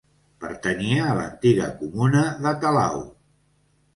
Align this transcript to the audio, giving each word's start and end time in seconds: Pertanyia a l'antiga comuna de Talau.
Pertanyia 0.43 1.03
a 1.09 1.17
l'antiga 1.19 1.69
comuna 1.83 2.23
de 2.47 2.53
Talau. 2.65 2.99